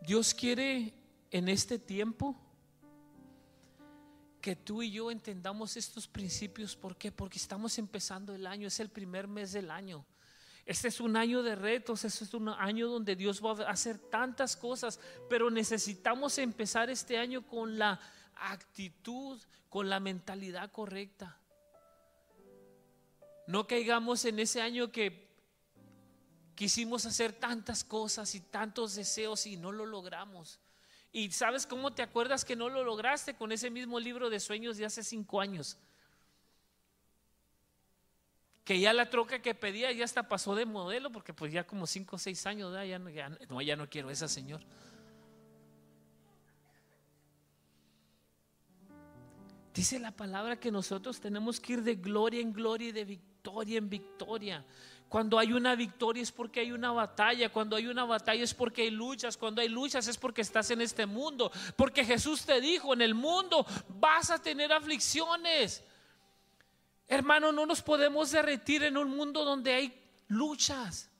[0.00, 0.94] Dios quiere
[1.30, 2.36] en este tiempo
[4.40, 6.76] que tú y yo entendamos estos principios.
[6.76, 7.12] ¿Por qué?
[7.12, 10.06] Porque estamos empezando el año, es el primer mes del año.
[10.64, 13.98] Este es un año de retos, este es un año donde Dios va a hacer
[13.98, 17.98] tantas cosas, pero necesitamos empezar este año con la
[18.34, 21.38] actitud, con la mentalidad correcta.
[23.46, 25.27] No caigamos en ese año que
[26.58, 30.58] Quisimos hacer tantas cosas y tantos deseos y no lo logramos.
[31.12, 34.76] ¿Y sabes cómo te acuerdas que no lo lograste con ese mismo libro de sueños
[34.76, 35.78] de hace cinco años?
[38.64, 41.86] Que ya la troca que pedía ya hasta pasó de modelo, porque pues ya como
[41.86, 44.60] cinco o seis años, ya, no, ya, no, ya no quiero esa, Señor.
[49.72, 53.28] Dice la palabra que nosotros tenemos que ir de gloria en gloria y de victoria
[53.78, 54.64] en victoria.
[55.08, 57.50] Cuando hay una victoria es porque hay una batalla.
[57.50, 59.36] Cuando hay una batalla es porque hay luchas.
[59.36, 61.50] Cuando hay luchas es porque estás en este mundo.
[61.76, 65.82] Porque Jesús te dijo, en el mundo vas a tener aflicciones.
[67.06, 71.10] Hermano, no nos podemos derretir en un mundo donde hay luchas.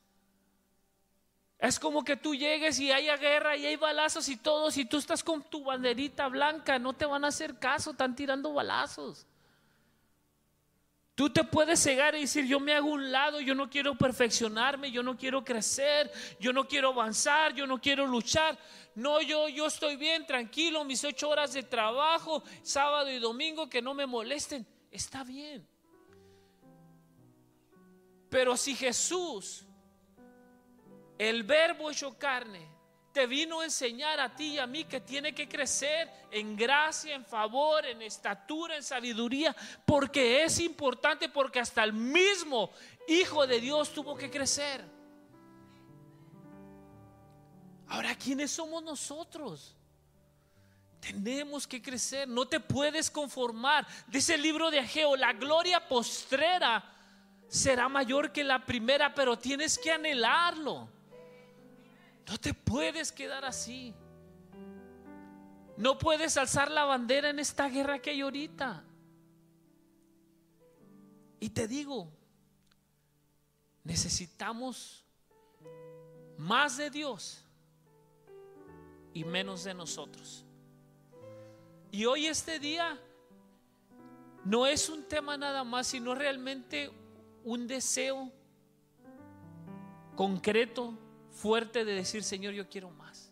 [1.58, 4.70] Es como que tú llegues y haya guerra y hay balazos y todo.
[4.70, 8.52] Si tú estás con tu banderita blanca, no te van a hacer caso, están tirando
[8.52, 9.26] balazos.
[11.18, 14.92] Tú te puedes cegar y decir, yo me hago un lado, yo no quiero perfeccionarme,
[14.92, 18.56] yo no quiero crecer, yo no quiero avanzar, yo no quiero luchar.
[18.94, 23.82] No, yo, yo estoy bien, tranquilo, mis ocho horas de trabajo, sábado y domingo, que
[23.82, 24.64] no me molesten.
[24.92, 25.68] Está bien.
[28.30, 29.66] Pero si Jesús,
[31.18, 32.64] el verbo hecho carne,
[33.12, 37.14] te vino a enseñar a ti y a mí que tiene que crecer en gracia,
[37.14, 42.70] en favor, en estatura, en sabiduría, porque es importante, porque hasta el mismo
[43.08, 44.84] Hijo de Dios tuvo que crecer.
[47.88, 49.74] Ahora, ¿quiénes somos nosotros?
[51.00, 53.86] Tenemos que crecer, no te puedes conformar.
[54.08, 56.84] Dice el libro de Ageo, la gloria postrera
[57.48, 60.97] será mayor que la primera, pero tienes que anhelarlo.
[62.28, 63.94] No te puedes quedar así.
[65.76, 68.84] No puedes alzar la bandera en esta guerra que hay ahorita.
[71.40, 72.10] Y te digo,
[73.84, 75.04] necesitamos
[76.36, 77.44] más de Dios
[79.14, 80.44] y menos de nosotros.
[81.90, 83.00] Y hoy este día
[84.44, 86.90] no es un tema nada más, sino realmente
[87.44, 88.30] un deseo
[90.16, 90.98] concreto,
[91.38, 93.30] fuerte de decir, Señor, yo quiero más.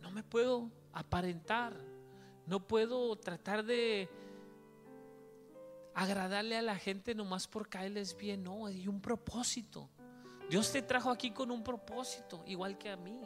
[0.00, 1.76] No me puedo aparentar,
[2.46, 4.08] no puedo tratar de
[5.92, 9.90] agradarle a la gente nomás por caerles bien, no, hay un propósito.
[10.48, 13.20] Dios te trajo aquí con un propósito, igual que a mí.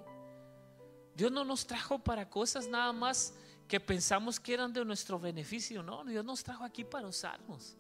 [1.15, 3.35] Dios no nos trajo para cosas nada más
[3.69, 7.77] que pensamos que eran de nuestro beneficio, no, Dios nos trajo aquí para usarnos.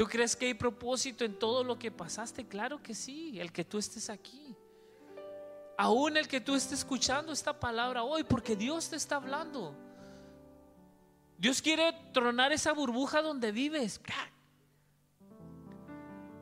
[0.00, 2.46] ¿Tú crees que hay propósito en todo lo que pasaste?
[2.46, 4.56] Claro que sí, el que tú estés aquí.
[5.76, 9.76] Aún el que tú estés escuchando esta palabra hoy, porque Dios te está hablando.
[11.36, 14.00] Dios quiere tronar esa burbuja donde vives.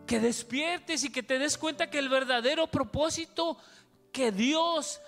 [0.07, 3.59] Que despiertes y que te des cuenta que el verdadero propósito
[4.13, 5.01] que Dios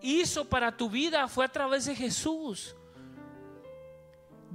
[0.00, 2.74] hizo para tu vida fue a través de Jesús.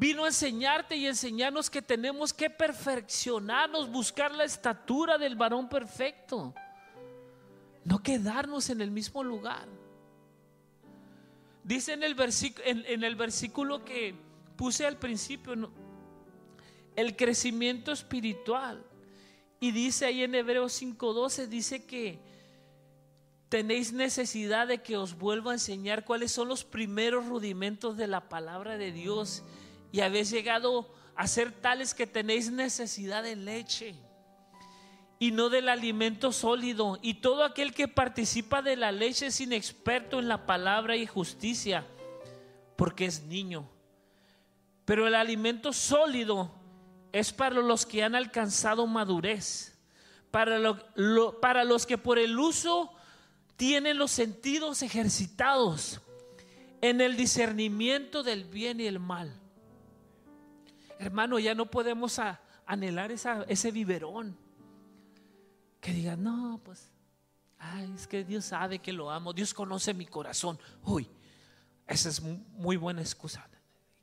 [0.04, 6.54] Vino a enseñarte y enseñarnos que tenemos que perfeccionarnos, buscar la estatura del varón perfecto.
[7.86, 9.66] No quedarnos en el mismo lugar.
[11.63, 12.18] Dice en el,
[12.66, 14.13] en el versículo que
[14.58, 15.72] puse al principio
[16.98, 18.84] el crecimiento espiritual.
[19.62, 22.20] Y dice ahí en Hebreos 5:12, dice que
[23.48, 28.28] tenéis necesidad de que os vuelva a enseñar cuáles son los primeros rudimentos de la
[28.28, 29.44] palabra de Dios.
[29.94, 33.96] Y habéis llegado a ser tales que tenéis necesidad de leche
[35.20, 36.98] y no del alimento sólido.
[37.04, 41.86] Y todo aquel que participa de la leche es inexperto en la palabra y justicia,
[42.76, 43.70] porque es niño.
[44.84, 46.52] Pero el alimento sólido
[47.12, 49.78] es para los que han alcanzado madurez,
[50.32, 50.58] para,
[51.40, 52.92] para los que por el uso
[53.58, 56.02] tienen los sentidos ejercitados
[56.82, 59.43] en el discernimiento del bien y el mal.
[61.00, 62.20] Hermano, ya no podemos
[62.66, 64.38] anhelar ese biberón.
[65.80, 66.92] Que diga, no, pues,
[67.60, 70.58] ay, es que Dios sabe que lo amo, Dios conoce mi corazón.
[70.84, 71.10] Uy,
[71.88, 73.48] esa es muy buena excusa.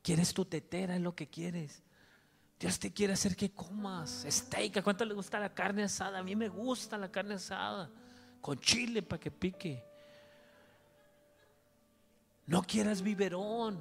[0.02, 1.82] Quieres tu tetera, es lo que quieres.
[2.58, 4.76] Dios te quiere hacer que comas steak.
[4.76, 6.18] ¿A cuánto le gusta la carne asada?
[6.18, 7.90] A mí me gusta la carne asada.
[8.42, 9.82] Con chile para que pique.
[12.46, 13.78] No quieras biberón.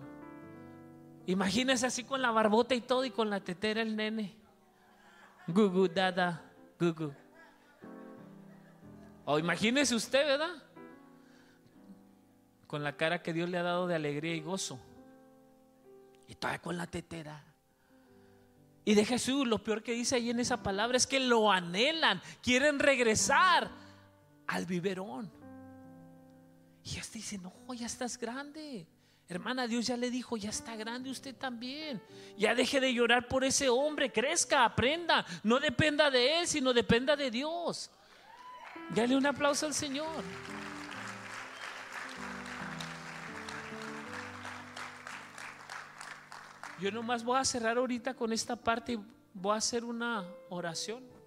[1.29, 4.35] Imagínese así con la barbota y todo y con la tetera el nene.
[5.45, 6.43] Gugu, dada,
[6.79, 7.13] gugu.
[9.25, 10.63] O imagínese usted, ¿verdad?
[12.65, 14.79] Con la cara que Dios le ha dado de alegría y gozo.
[16.27, 17.45] Y todavía con la tetera.
[18.83, 22.23] Y de Jesús, lo peor que dice ahí en esa palabra es que lo anhelan,
[22.41, 23.69] quieren regresar
[24.47, 25.31] al biberón.
[26.83, 28.87] Y este dice, no, ya estás grande.
[29.29, 32.01] Hermana, Dios ya le dijo, ya está grande usted también.
[32.35, 35.23] Ya deje de llorar por ese hombre, crezca, aprenda.
[35.43, 37.91] No dependa de él, sino dependa de Dios.
[38.89, 40.23] Dale un aplauso al Señor.
[46.79, 48.99] Yo nomás voy a cerrar ahorita con esta parte y
[49.35, 51.18] voy a hacer una oración.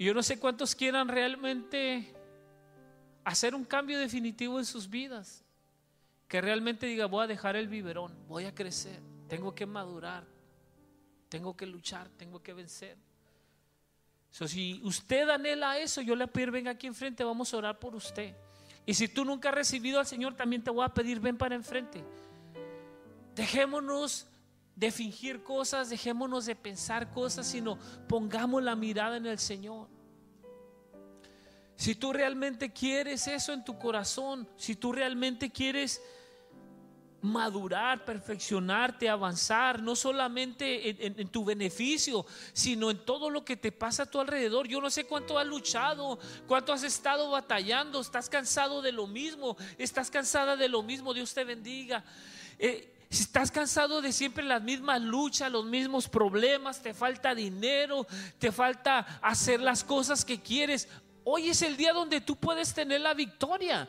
[0.00, 2.10] Y yo no sé cuántos quieran realmente
[3.22, 5.44] hacer un cambio definitivo en sus vidas.
[6.26, 10.24] Que realmente diga, voy a dejar el biberón, voy a crecer, tengo que madurar,
[11.28, 12.96] tengo que luchar, tengo que vencer.
[14.30, 18.34] si usted anhela eso, yo le pido, venga aquí enfrente, vamos a orar por usted.
[18.86, 21.54] Y si tú nunca has recibido al Señor, también te voy a pedir, ven para
[21.54, 22.02] enfrente.
[23.34, 24.29] Dejémonos
[24.80, 27.78] de fingir cosas, dejémonos de pensar cosas, sino
[28.08, 29.88] pongamos la mirada en el Señor.
[31.76, 36.00] Si tú realmente quieres eso en tu corazón, si tú realmente quieres
[37.20, 42.24] madurar, perfeccionarte, avanzar, no solamente en, tu beneficio,
[42.54, 44.66] sino en todo lo que te pasa a tu alrededor.
[44.66, 46.18] Yo no sé cuánto has luchado,
[46.48, 51.34] cuánto has estado batallando, estás cansado de lo mismo, estás cansada de lo mismo, Dios
[51.34, 52.02] te bendiga.
[52.58, 58.06] Eh, Si estás cansado de siempre las mismas luchas, los mismos problemas, te falta dinero,
[58.38, 60.86] te falta hacer las cosas que quieres,
[61.24, 63.88] hoy es el día donde tú puedes tener la victoria.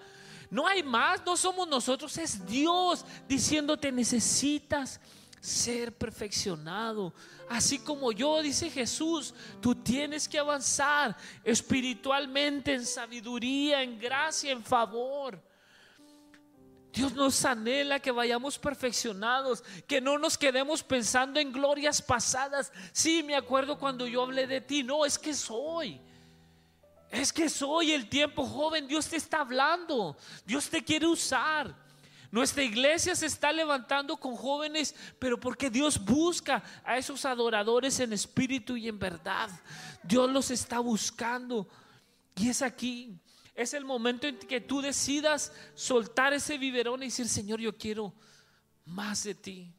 [0.49, 4.99] No hay más, no somos nosotros, es Dios diciéndote necesitas
[5.39, 7.13] ser perfeccionado.
[7.47, 14.63] Así como yo, dice Jesús, tú tienes que avanzar espiritualmente en sabiduría, en gracia, en
[14.63, 15.50] favor.
[16.93, 22.71] Dios nos anhela que vayamos perfeccionados, que no nos quedemos pensando en glorias pasadas.
[22.91, 24.83] Sí, me acuerdo cuando yo hablé de ti.
[24.83, 26.01] No, es que soy.
[27.09, 28.87] Es que soy el tiempo joven.
[28.87, 30.17] Dios te está hablando.
[30.45, 31.73] Dios te quiere usar.
[32.29, 38.13] Nuestra iglesia se está levantando con jóvenes, pero porque Dios busca a esos adoradores en
[38.13, 39.49] espíritu y en verdad.
[40.03, 41.67] Dios los está buscando.
[42.35, 43.17] Y es aquí.
[43.61, 48.11] Es el momento en que tú decidas soltar ese biberón y decir, Señor, yo quiero
[48.85, 49.71] más de ti.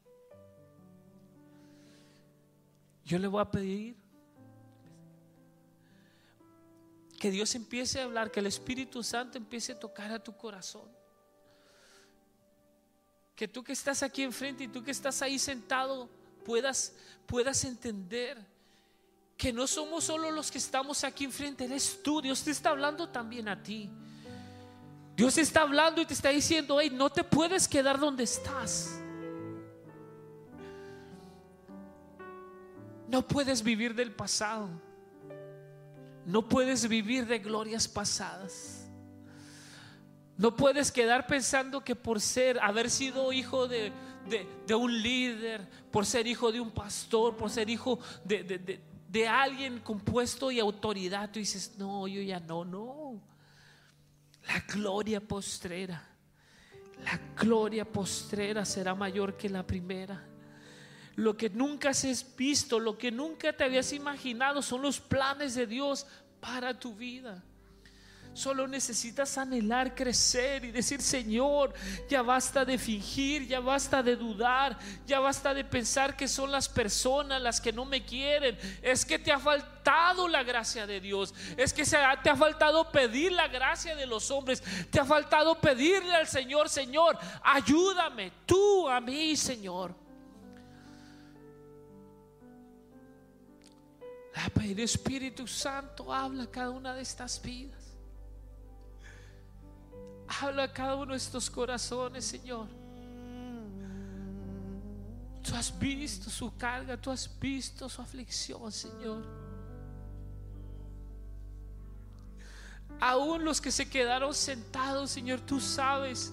[3.05, 3.97] Yo le voy a pedir
[7.19, 10.89] que Dios empiece a hablar, que el Espíritu Santo empiece a tocar a tu corazón.
[13.35, 16.09] Que tú que estás aquí enfrente y tú que estás ahí sentado
[16.45, 16.95] puedas
[17.27, 18.52] puedas entender
[19.43, 23.09] que no somos solo los que estamos aquí enfrente, eres tú, Dios te está hablando
[23.09, 23.91] también a ti.
[25.17, 29.01] Dios está hablando y te está diciendo, hey, no te puedes quedar donde estás.
[33.09, 34.69] No puedes vivir del pasado.
[36.25, 38.89] No puedes vivir de glorias pasadas.
[40.37, 43.93] No puedes quedar pensando que por ser, haber sido hijo de,
[44.69, 48.92] de, un líder, por ser hijo de un pastor, por ser hijo de, de
[49.29, 53.21] alguien compuesto y autoridad, tú dices, no, yo ya no, no.
[54.47, 56.03] La gloria postrera,
[57.05, 60.29] la gloria postrera será mayor que la primera.
[61.17, 65.67] Lo que nunca has visto, lo que nunca te habías imaginado son los planes de
[65.67, 66.07] Dios
[66.41, 67.45] para tu vida.
[68.35, 71.75] Solo necesitas anhelar crecer y decir, Señor,
[72.09, 76.69] ya basta de fingir, ya basta de dudar, ya basta de pensar que son las
[76.69, 78.59] personas las que no me quieren.
[78.81, 81.35] Es que te ha faltado la gracia de Dios.
[81.57, 84.63] Es que te ha faltado pedir la gracia de los hombres.
[84.91, 89.95] Te ha faltado pedirle al Señor, Señor, ayúdame tú a mí, Señor.
[94.63, 97.82] El Espíritu Santo habla cada una de estas vidas.
[100.41, 102.67] Habla a cada uno de estos corazones, Señor.
[105.43, 109.25] Tú has visto su carga, tú has visto su aflicción, Señor.
[113.01, 116.33] Aún los que se quedaron sentados, Señor, tú sabes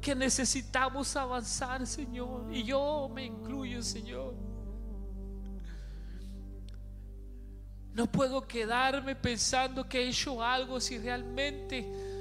[0.00, 2.52] que necesitamos avanzar, Señor.
[2.52, 4.34] Y yo me incluyo, Señor.
[7.94, 12.11] No puedo quedarme pensando que he hecho algo si realmente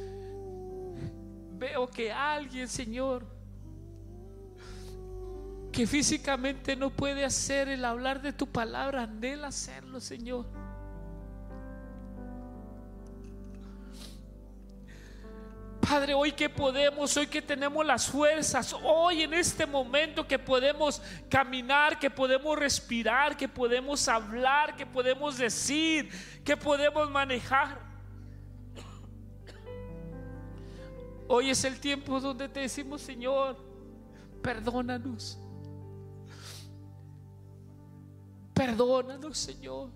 [1.62, 3.24] veo que alguien, Señor,
[5.72, 10.48] que físicamente no puede hacer el hablar de tu palabra, anhela hacerlo, Señor.
[15.88, 21.00] Padre, hoy que podemos, hoy que tenemos las fuerzas, hoy en este momento que podemos
[21.30, 26.10] caminar, que podemos respirar, que podemos hablar, que podemos decir,
[26.44, 27.91] que podemos manejar.
[31.34, 33.56] Hoy es el tiempo donde te decimos, Señor,
[34.42, 35.40] perdónanos.
[38.54, 39.92] Perdónanos, Señor.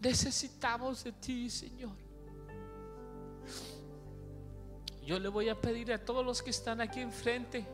[0.00, 1.92] Necesitamos de ti, Señor.
[5.04, 7.64] Yo le voy a pedir a todos los que están aquí enfrente,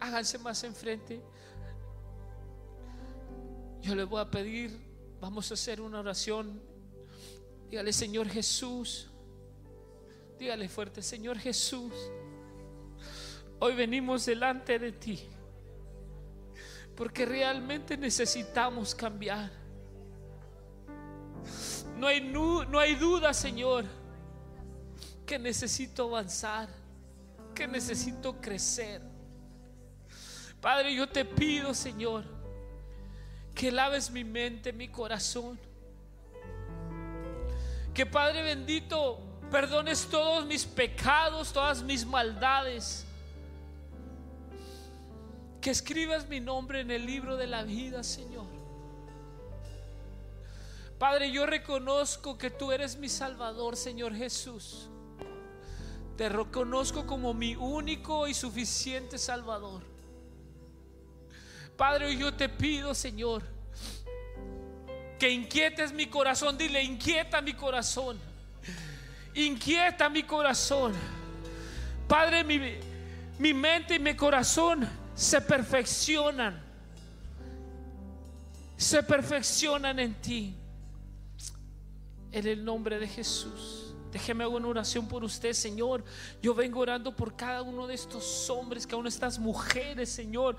[0.00, 1.22] háganse más enfrente.
[3.82, 4.74] Yo le voy a pedir,
[5.20, 6.77] vamos a hacer una oración
[7.70, 9.08] Dígale, Señor Jesús.
[10.38, 11.92] Dígale fuerte, Señor Jesús.
[13.58, 15.20] Hoy venimos delante de ti.
[16.96, 19.50] Porque realmente necesitamos cambiar.
[21.96, 23.84] No hay, no hay duda, Señor,
[25.26, 26.68] que necesito avanzar,
[27.54, 29.02] que necesito crecer.
[30.60, 32.24] Padre, yo te pido, Señor,
[33.54, 35.58] que laves mi mente, mi corazón
[37.98, 39.18] que Padre bendito,
[39.50, 43.04] perdones todos mis pecados, todas mis maldades.
[45.60, 48.46] Que escribas mi nombre en el libro de la vida, Señor.
[50.96, 54.88] Padre, yo reconozco que tú eres mi Salvador, Señor Jesús.
[56.16, 59.82] Te reconozco como mi único y suficiente Salvador.
[61.76, 63.42] Padre, yo te pido, Señor,
[65.18, 66.56] que inquietes mi corazón.
[66.56, 68.18] Dile, inquieta mi corazón.
[69.34, 70.94] Inquieta mi corazón.
[72.06, 72.60] Padre, mi,
[73.38, 76.62] mi mente y mi corazón se perfeccionan.
[78.76, 80.54] Se perfeccionan en ti.
[82.30, 83.87] En el nombre de Jesús.
[84.10, 86.02] Déjeme hago una oración por usted, Señor.
[86.42, 90.56] Yo vengo orando por cada uno de estos hombres, cada una de estas mujeres, Señor.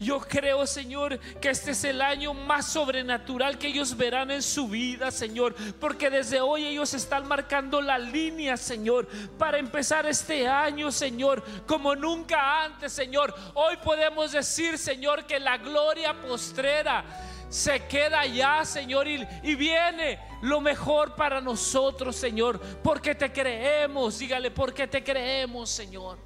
[0.00, 4.68] Yo creo, Señor, que este es el año más sobrenatural que ellos verán en su
[4.68, 5.54] vida, Señor.
[5.80, 9.06] Porque desde hoy ellos están marcando la línea, Señor,
[9.38, 13.34] para empezar este año, Señor, como nunca antes, Señor.
[13.54, 17.04] Hoy podemos decir, Señor, que la gloria postrera
[17.48, 24.18] se queda ya, Señor, y, y, viene lo mejor para nosotros, Señor, porque te creemos,
[24.18, 26.18] dígale, porque te creemos, Señor.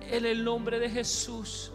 [0.00, 1.72] En el nombre de Jesús.